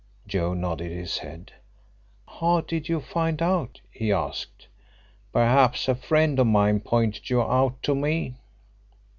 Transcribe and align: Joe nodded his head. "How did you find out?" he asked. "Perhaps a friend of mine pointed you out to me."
Joe 0.25 0.55
nodded 0.55 0.91
his 0.91 1.19
head. 1.19 1.53
"How 2.27 2.61
did 2.61 2.89
you 2.89 2.99
find 3.01 3.39
out?" 3.39 3.81
he 3.91 4.11
asked. 4.11 4.65
"Perhaps 5.31 5.87
a 5.87 5.93
friend 5.93 6.39
of 6.39 6.47
mine 6.47 6.79
pointed 6.79 7.29
you 7.29 7.39
out 7.39 7.83
to 7.83 7.93
me." 7.93 8.33